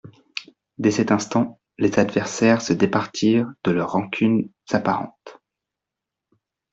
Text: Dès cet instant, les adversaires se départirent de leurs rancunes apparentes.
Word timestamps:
Dès 0.79 0.89
cet 0.89 1.11
instant, 1.11 1.59
les 1.77 1.99
adversaires 1.99 2.63
se 2.63 2.73
départirent 2.73 3.53
de 3.63 3.69
leurs 3.69 3.91
rancunes 3.91 4.49
apparentes. 4.71 5.37